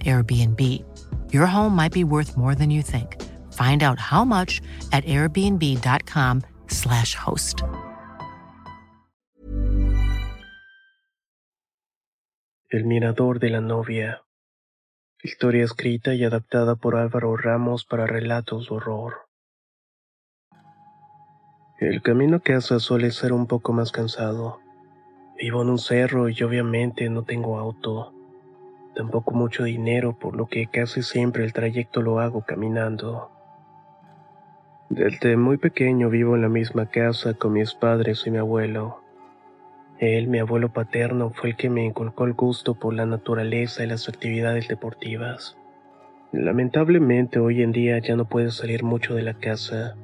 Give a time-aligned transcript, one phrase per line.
[0.00, 0.84] Airbnb.
[1.32, 3.16] Your home might be worth more than you think.
[3.52, 4.60] Find out how much
[4.92, 7.62] at airbnb.com/slash host.
[12.68, 14.22] El Mirador de la Novia.
[15.22, 19.28] Historia escrita y adaptada por Álvaro Ramos para relatos de horror.
[21.78, 24.60] El camino a casa suele ser un poco más cansado.
[25.38, 28.11] Vivo en un cerro y obviamente no tengo auto
[28.94, 33.30] tampoco mucho dinero, por lo que casi siempre el trayecto lo hago caminando.
[34.88, 39.00] Desde muy pequeño vivo en la misma casa con mis padres y mi abuelo.
[39.98, 43.86] Él, mi abuelo paterno, fue el que me inculcó el gusto por la naturaleza y
[43.86, 45.56] las actividades deportivas.
[46.32, 49.96] Lamentablemente hoy en día ya no puede salir mucho de la casa.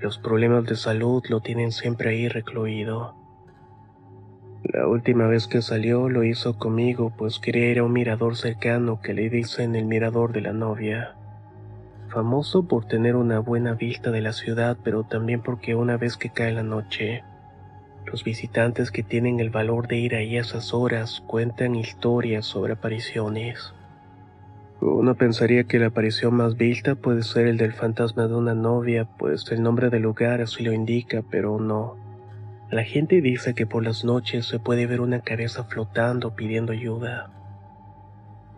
[0.00, 3.14] Los problemas de salud lo tienen siempre ahí recluido.
[4.64, 9.00] La última vez que salió lo hizo conmigo, pues quería ir a un mirador cercano
[9.00, 11.14] que le dicen el mirador de la novia.
[12.08, 16.30] Famoso por tener una buena vista de la ciudad, pero también porque una vez que
[16.30, 17.22] cae la noche,
[18.04, 22.72] los visitantes que tienen el valor de ir ahí a esas horas cuentan historias sobre
[22.72, 23.74] apariciones.
[24.80, 29.06] Uno pensaría que la aparición más vista puede ser el del fantasma de una novia,
[29.18, 32.07] pues el nombre del lugar así lo indica, pero no.
[32.70, 37.30] La gente dice que por las noches se puede ver una cabeza flotando pidiendo ayuda.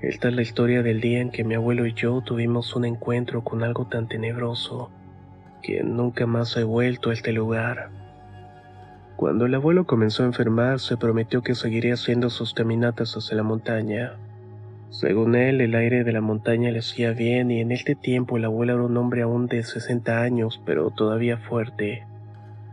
[0.00, 3.44] Esta es la historia del día en que mi abuelo y yo tuvimos un encuentro
[3.44, 4.90] con algo tan tenebroso
[5.62, 7.90] que nunca más he vuelto a este lugar.
[9.14, 13.44] Cuando el abuelo comenzó a enfermar, se prometió que seguiría haciendo sus caminatas hacia la
[13.44, 14.16] montaña.
[14.88, 18.44] Según él, el aire de la montaña le hacía bien y en este tiempo el
[18.44, 22.09] abuelo era un hombre aún de 60 años, pero todavía fuerte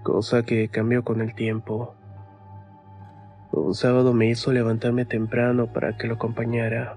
[0.08, 1.94] cosa que cambió con el tiempo.
[3.52, 6.96] Un sábado me hizo levantarme temprano para que lo acompañara.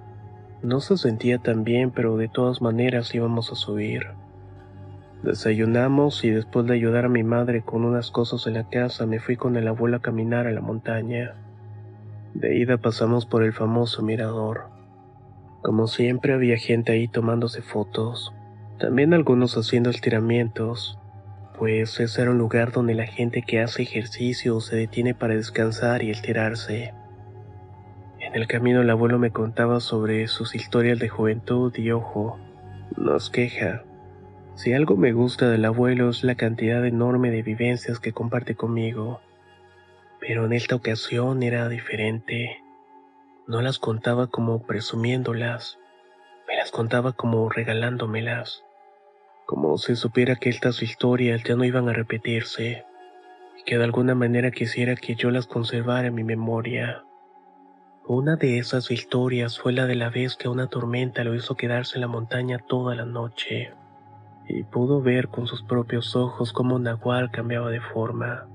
[0.63, 4.07] No se sentía tan bien, pero de todas maneras íbamos a subir.
[5.25, 9.19] Desayunamos y después de ayudar a mi madre con unas cosas en la casa, me
[9.19, 11.35] fui con el abuelo a caminar a la montaña.
[12.35, 14.69] De ida pasamos por el famoso mirador.
[15.63, 18.33] Como siempre había gente ahí tomándose fotos,
[18.79, 21.01] también algunos haciendo estiramientos,
[21.61, 26.03] pues ese era un lugar donde la gente que hace ejercicio se detiene para descansar
[26.03, 26.95] y estirarse.
[28.19, 32.39] En el camino el abuelo me contaba sobre sus historias de juventud y ojo,
[32.97, 33.85] nos queja.
[34.55, 39.21] Si algo me gusta del abuelo es la cantidad enorme de vivencias que comparte conmigo.
[40.19, 42.63] Pero en esta ocasión era diferente.
[43.47, 45.79] No las contaba como presumiéndolas,
[46.49, 48.65] me las contaba como regalándomelas
[49.51, 52.85] como si supiera que estas historias ya no iban a repetirse,
[53.59, 57.03] y que de alguna manera quisiera que yo las conservara en mi memoria.
[58.07, 61.97] Una de esas historias fue la de la vez que una tormenta lo hizo quedarse
[61.97, 63.73] en la montaña toda la noche,
[64.47, 68.47] y pudo ver con sus propios ojos cómo Nahual cambiaba de forma.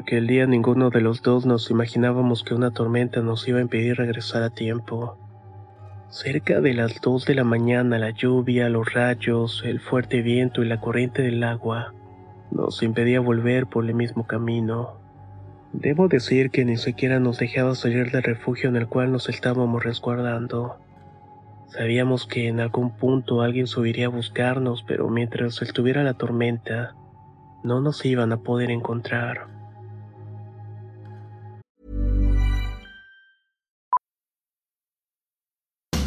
[0.00, 3.96] Aquel día ninguno de los dos nos imaginábamos que una tormenta nos iba a impedir
[3.96, 5.18] regresar a tiempo.
[6.14, 10.68] Cerca de las dos de la mañana la lluvia, los rayos, el fuerte viento y
[10.68, 11.92] la corriente del agua
[12.52, 15.00] nos impedía volver por el mismo camino.
[15.72, 19.82] Debo decir que ni siquiera nos dejaba salir del refugio en el cual nos estábamos
[19.82, 20.76] resguardando.
[21.66, 26.94] Sabíamos que en algún punto alguien subiría a buscarnos, pero mientras estuviera la tormenta,
[27.64, 29.48] no nos iban a poder encontrar.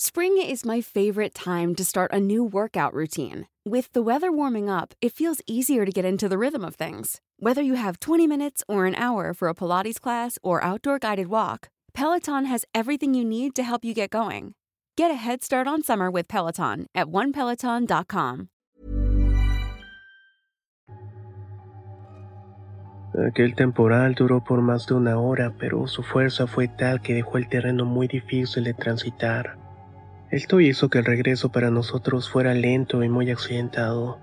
[0.00, 3.48] Spring is my favorite time to start a new workout routine.
[3.66, 7.20] With the weather warming up, it feels easier to get into the rhythm of things.
[7.40, 11.26] Whether you have 20 minutes or an hour for a Pilates class or outdoor guided
[11.26, 14.54] walk, Peloton has everything you need to help you get going.
[14.96, 18.50] Get a head start on summer with Peloton at onepeloton.com.
[23.14, 27.38] Aquel temporal duró por más de una hora, pero su fuerza fue tal que dejó
[27.38, 29.67] el terreno muy difícil de transitar.
[30.30, 34.18] Esto hizo que el regreso para nosotros fuera lento y muy accidentado,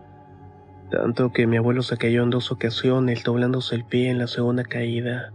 [0.92, 4.64] tanto que mi abuelo se cayó en dos ocasiones doblándose el pie en la segunda
[4.64, 5.34] caída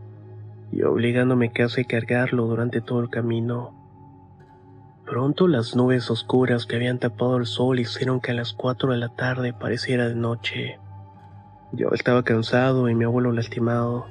[0.71, 3.75] y obligándome casi a cargarlo durante todo el camino.
[5.05, 8.99] Pronto las nubes oscuras que habían tapado el sol hicieron que a las 4 de
[8.99, 10.79] la tarde pareciera de noche.
[11.73, 14.07] Yo estaba cansado y mi abuelo lastimado.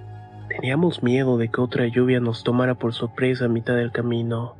[0.49, 4.55] Teníamos miedo de que otra lluvia nos tomara por sorpresa a mitad del camino.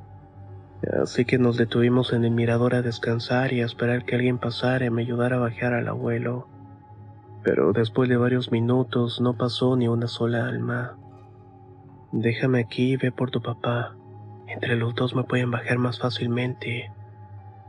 [1.02, 4.86] Así que nos detuvimos en el mirador a descansar y a esperar que alguien pasara
[4.86, 6.48] y me ayudara a bajar al abuelo.
[7.44, 10.98] Pero después de varios minutos no pasó ni una sola alma.
[12.12, 13.96] Déjame aquí y ve por tu papá.
[14.48, 16.92] Entre los dos me pueden bajar más fácilmente.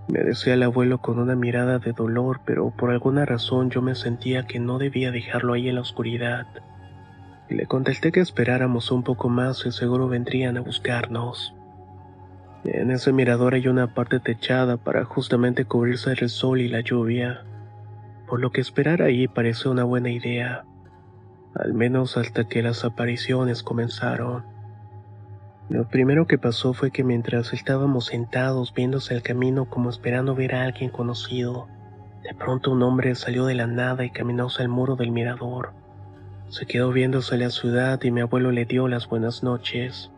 [0.09, 3.95] Me decía el abuelo con una mirada de dolor, pero por alguna razón yo me
[3.95, 6.47] sentía que no debía dejarlo ahí en la oscuridad.
[7.49, 11.55] Le contesté que esperáramos un poco más y seguro vendrían a buscarnos.
[12.65, 17.45] En ese mirador hay una parte techada para justamente cubrirse del sol y la lluvia,
[18.27, 20.65] por lo que esperar ahí parece una buena idea,
[21.55, 24.45] al menos hasta que las apariciones comenzaron.
[25.71, 30.55] Lo primero que pasó fue que mientras estábamos sentados viéndose el camino como esperando ver
[30.55, 31.69] a alguien conocido,
[32.23, 35.73] de pronto un hombre salió de la nada y caminó hacia el muro del mirador.
[36.49, 40.11] Se quedó viéndose la ciudad y mi abuelo le dio las buenas noches.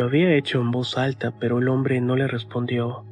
[0.00, 3.04] Lo había hecho en voz alta, pero el hombre no le respondió.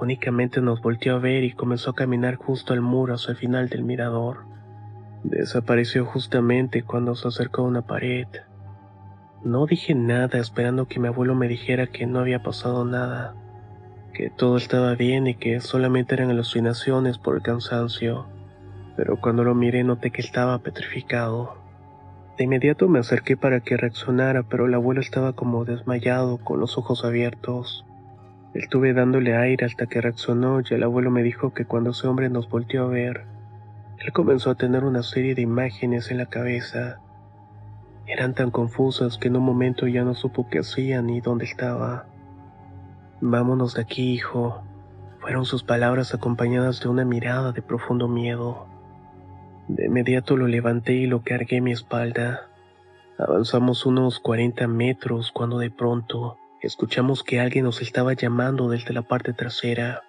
[0.00, 3.68] Únicamente nos volteó a ver y comenzó a caminar justo al muro hacia el final
[3.68, 4.44] del mirador.
[5.24, 8.28] Desapareció justamente cuando se acercó a una pared.
[9.42, 13.34] No dije nada esperando que mi abuelo me dijera que no había pasado nada,
[14.14, 18.28] que todo estaba bien y que solamente eran alucinaciones por el cansancio,
[18.96, 21.55] pero cuando lo miré noté que estaba petrificado.
[22.36, 26.76] De inmediato me acerqué para que reaccionara, pero el abuelo estaba como desmayado, con los
[26.76, 27.84] ojos abiertos.
[28.54, 32.28] Estuve dándole aire hasta que reaccionó y el abuelo me dijo que cuando ese hombre
[32.28, 33.24] nos volteó a ver,
[33.98, 37.00] él comenzó a tener una serie de imágenes en la cabeza
[38.06, 42.06] eran tan confusas que en un momento ya no supo qué hacía ni dónde estaba.
[43.20, 44.62] Vámonos de aquí, hijo,
[45.18, 48.68] fueron sus palabras acompañadas de una mirada de profundo miedo.
[49.68, 52.48] De inmediato lo levanté y lo cargué mi espalda.
[53.18, 59.02] Avanzamos unos 40 metros cuando de pronto escuchamos que alguien nos estaba llamando desde la
[59.02, 60.02] parte trasera.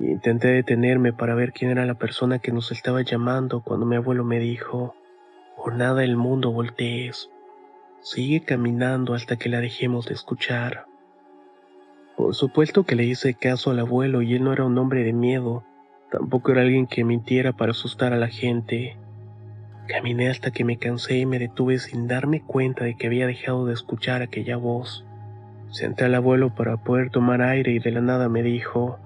[0.00, 4.24] Intenté detenerme para ver quién era la persona que nos estaba llamando cuando mi abuelo
[4.24, 4.96] me dijo,
[5.56, 7.30] por nada el mundo voltees.
[8.00, 10.86] Sigue caminando hasta que la dejemos de escuchar.
[12.16, 15.12] Por supuesto que le hice caso al abuelo y él no era un hombre de
[15.12, 15.64] miedo,
[16.10, 18.96] tampoco era alguien que mintiera para asustar a la gente.
[19.88, 23.66] Caminé hasta que me cansé y me detuve sin darme cuenta de que había dejado
[23.66, 25.04] de escuchar aquella voz.
[25.70, 28.98] Senté al abuelo para poder tomar aire y de la nada me dijo,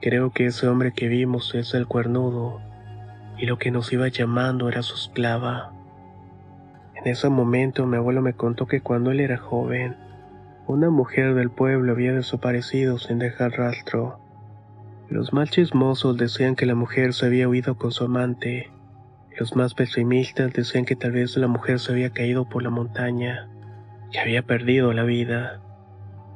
[0.00, 2.60] creo que ese hombre que vimos es el cuernudo
[3.38, 5.72] y lo que nos iba llamando era su esclava.
[6.94, 9.96] En ese momento mi abuelo me contó que cuando él era joven,
[10.66, 14.19] una mujer del pueblo había desaparecido sin dejar rastro.
[15.10, 18.70] Los más chismosos decían que la mujer se había huido con su amante.
[19.36, 23.48] Los más pesimistas decían que tal vez la mujer se había caído por la montaña,
[24.12, 25.60] y había perdido la vida.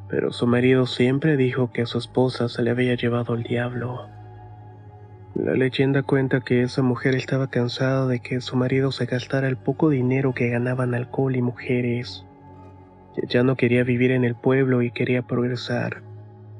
[0.09, 4.09] Pero su marido siempre dijo que a su esposa se le había llevado el diablo.
[5.37, 9.57] La leyenda cuenta que esa mujer estaba cansada de que su marido se gastara el
[9.57, 12.27] poco dinero que ganaban alcohol y mujeres.
[13.29, 16.03] Ya no quería vivir en el pueblo y quería progresar.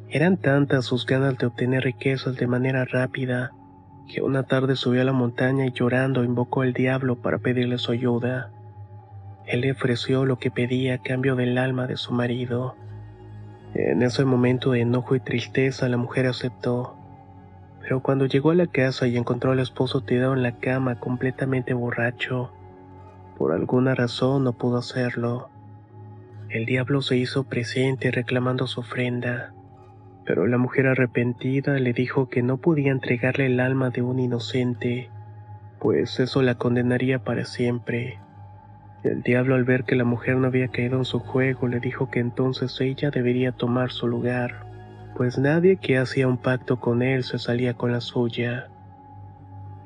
[0.09, 3.53] Eran tantas sus ganas de obtener riquezas de manera rápida
[4.09, 7.93] que una tarde subió a la montaña y llorando invocó al diablo para pedirle su
[7.93, 8.51] ayuda.
[9.47, 12.77] Él le ofreció lo que pedía a cambio del alma de su marido.
[13.75, 16.97] En ese momento de enojo y tristeza la mujer aceptó
[17.85, 21.75] pero cuando llegó a la casa y encontró al esposo tirado en la cama completamente
[21.75, 22.51] borracho,
[23.37, 25.51] por alguna razón no pudo hacerlo.
[26.49, 29.53] El diablo se hizo presente reclamando su ofrenda,
[30.25, 35.11] pero la mujer arrepentida le dijo que no podía entregarle el alma de un inocente,
[35.79, 38.19] pues eso la condenaría para siempre.
[39.03, 42.11] El diablo al ver que la mujer no había caído en su juego le dijo
[42.11, 44.65] que entonces ella debería tomar su lugar
[45.15, 48.69] pues nadie que hacía un pacto con él se salía con la suya.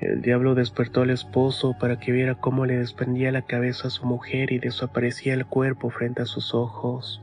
[0.01, 4.07] El diablo despertó al esposo para que viera cómo le desprendía la cabeza a su
[4.07, 7.23] mujer y desaparecía el cuerpo frente a sus ojos.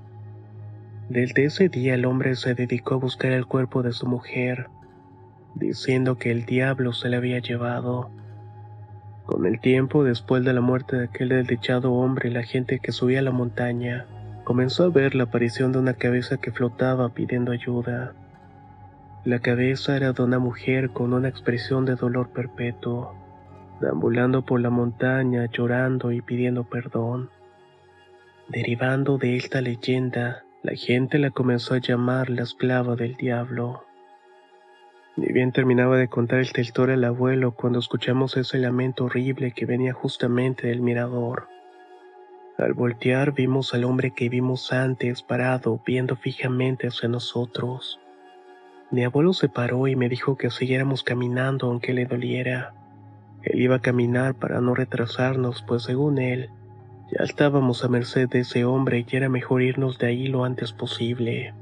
[1.09, 4.69] Desde ese día el hombre se dedicó a buscar el cuerpo de su mujer,
[5.53, 8.09] diciendo que el diablo se le había llevado.
[9.25, 13.19] Con el tiempo, después de la muerte de aquel desdichado hombre, la gente que subía
[13.19, 14.07] a la montaña
[14.43, 18.13] comenzó a ver la aparición de una cabeza que flotaba pidiendo ayuda.
[19.25, 23.15] La cabeza era de una mujer con una expresión de dolor perpetuo,
[23.79, 27.29] deambulando por la montaña llorando y pidiendo perdón.
[28.47, 33.85] Derivando de esta leyenda, la gente la comenzó a llamar la esclava del diablo.
[35.15, 39.67] Ni bien terminaba de contar esta historia al abuelo cuando escuchamos ese lamento horrible que
[39.67, 41.47] venía justamente del mirador.
[42.57, 47.99] Al voltear vimos al hombre que vimos antes parado viendo fijamente hacia nosotros.
[48.89, 52.73] Mi abuelo se paró y me dijo que siguiéramos caminando aunque le doliera.
[53.43, 56.49] Él iba a caminar para no retrasarnos, pues según él,
[57.11, 60.73] ya estábamos a merced de ese hombre y era mejor irnos de ahí lo antes
[60.73, 61.53] posible.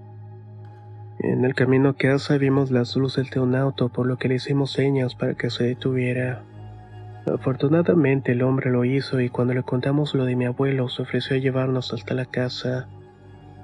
[1.19, 4.35] En el camino a casa vimos las luces de un auto, por lo que le
[4.35, 6.43] hicimos señas para que se detuviera.
[7.25, 11.35] Afortunadamente el hombre lo hizo y cuando le contamos lo de mi abuelo se ofreció
[11.35, 12.87] a llevarnos hasta la casa.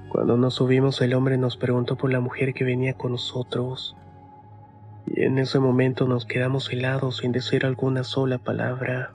[0.08, 3.96] Cuando nos subimos el hombre nos preguntó por la mujer que venía con nosotros.
[5.06, 9.12] Y en ese momento nos quedamos helados sin decir alguna sola palabra.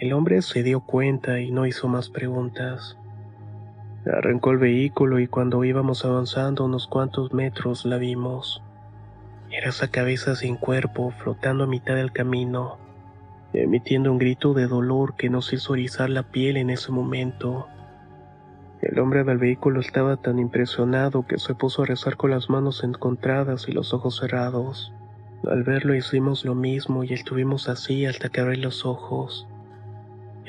[0.00, 2.96] El hombre se dio cuenta y no hizo más preguntas.
[4.06, 8.62] Arrancó el vehículo y cuando íbamos avanzando unos cuantos metros la vimos.
[9.50, 12.78] Era esa cabeza sin cuerpo flotando a mitad del camino,
[13.52, 17.66] emitiendo un grito de dolor que nos hizo erizar la piel en ese momento.
[18.80, 22.84] El hombre del vehículo estaba tan impresionado que se puso a rezar con las manos
[22.84, 24.94] encontradas y los ojos cerrados.
[25.46, 29.46] Al verlo hicimos lo mismo y estuvimos así hasta que abrí los ojos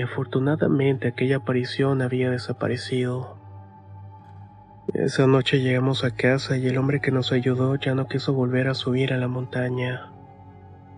[0.01, 3.37] afortunadamente aquella aparición había desaparecido.
[4.93, 8.67] Esa noche llegamos a casa y el hombre que nos ayudó ya no quiso volver
[8.67, 10.11] a subir a la montaña.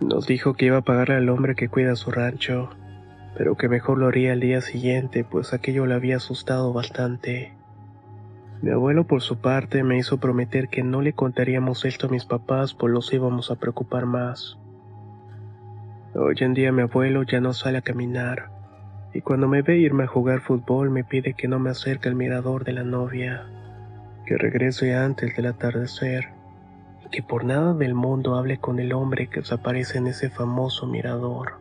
[0.00, 2.70] Nos dijo que iba a pagar al hombre que cuida su rancho,
[3.36, 7.54] pero que mejor lo haría al día siguiente, pues aquello le había asustado bastante.
[8.62, 12.24] Mi abuelo por su parte me hizo prometer que no le contaríamos esto a mis
[12.24, 14.58] papás, pues los íbamos a preocupar más.
[16.14, 18.50] Hoy en día mi abuelo ya no sale a caminar,
[19.14, 22.16] y cuando me ve irme a jugar fútbol me pide que no me acerque al
[22.16, 23.46] mirador de la novia,
[24.26, 26.30] que regrese antes del atardecer,
[27.06, 30.88] y que por nada del mundo hable con el hombre que desaparece en ese famoso
[30.88, 31.54] mirador.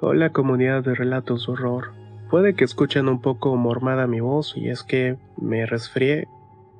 [0.00, 1.92] Hola comunidad de relatos de horror.
[2.30, 6.28] Puede que escuchen un poco mormada mi voz y es que me resfrié.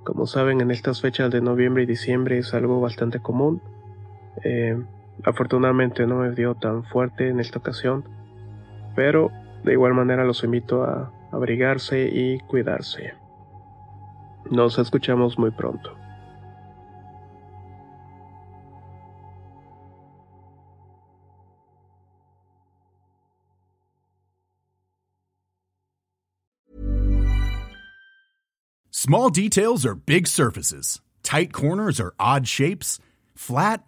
[0.04, 3.60] Como saben, en estas fechas de noviembre y diciembre es algo bastante común.
[4.44, 4.80] Eh,
[5.24, 8.04] Afortunadamente no me dio tan fuerte en esta ocasión,
[8.94, 9.30] pero
[9.64, 13.14] de igual manera los invito a abrigarse y cuidarse.
[14.50, 15.98] Nos escuchamos muy pronto.
[28.90, 31.00] Small details are big surfaces.
[31.22, 32.98] Tight corners are odd shapes.
[33.34, 33.87] Flat